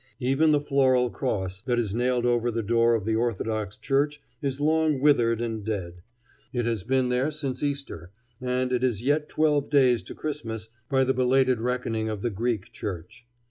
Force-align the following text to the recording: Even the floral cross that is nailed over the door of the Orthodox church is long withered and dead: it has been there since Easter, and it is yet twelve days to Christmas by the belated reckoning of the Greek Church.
Even 0.19 0.51
the 0.51 0.59
floral 0.59 1.11
cross 1.11 1.61
that 1.61 1.77
is 1.77 1.93
nailed 1.93 2.25
over 2.25 2.49
the 2.49 2.63
door 2.63 2.95
of 2.95 3.05
the 3.05 3.15
Orthodox 3.15 3.77
church 3.77 4.19
is 4.41 4.59
long 4.59 4.99
withered 4.99 5.41
and 5.41 5.63
dead: 5.63 6.01
it 6.51 6.65
has 6.65 6.81
been 6.81 7.09
there 7.09 7.29
since 7.29 7.61
Easter, 7.61 8.09
and 8.41 8.73
it 8.73 8.83
is 8.83 9.03
yet 9.03 9.29
twelve 9.29 9.69
days 9.69 10.01
to 10.01 10.15
Christmas 10.15 10.69
by 10.89 11.03
the 11.03 11.13
belated 11.13 11.61
reckoning 11.61 12.09
of 12.09 12.23
the 12.23 12.31
Greek 12.31 12.71
Church. 12.73 13.27